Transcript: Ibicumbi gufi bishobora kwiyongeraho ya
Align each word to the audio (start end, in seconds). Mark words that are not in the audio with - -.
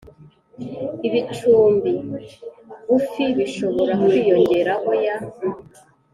Ibicumbi 1.07 1.91
gufi 2.89 3.23
bishobora 3.37 3.93
kwiyongeraho 4.05 4.91
ya 5.05 5.15